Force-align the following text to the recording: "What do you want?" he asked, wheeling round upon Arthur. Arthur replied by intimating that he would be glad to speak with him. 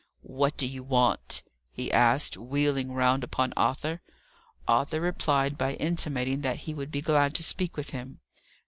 "What 0.23 0.57
do 0.57 0.65
you 0.65 0.81
want?" 0.81 1.43
he 1.71 1.91
asked, 1.93 2.35
wheeling 2.35 2.91
round 2.91 3.23
upon 3.23 3.53
Arthur. 3.55 4.01
Arthur 4.67 4.99
replied 4.99 5.59
by 5.59 5.75
intimating 5.75 6.41
that 6.41 6.61
he 6.65 6.73
would 6.73 6.89
be 6.89 7.01
glad 7.01 7.35
to 7.35 7.43
speak 7.43 7.77
with 7.77 7.91
him. 7.91 8.19